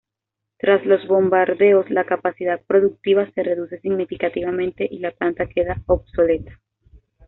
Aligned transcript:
Tras 0.57 0.83
los 0.87 1.05
bombardeos 1.07 1.91
la 1.91 2.05
capacidad 2.07 2.59
productiva 2.63 3.29
se 3.35 3.43
reduce 3.43 3.79
significativamente 3.81 4.87
y 4.91 4.97
la 4.97 5.11
planta 5.11 5.45
queda 5.45 5.79
obsoleta. 5.85 6.59